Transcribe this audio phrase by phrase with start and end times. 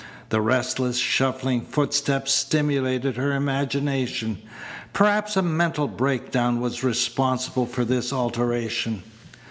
[0.29, 4.39] The restless, shuffling footsteps stimulated her imagination.
[4.93, 9.03] Perhaps a mental breakdown was responsible for this alteration.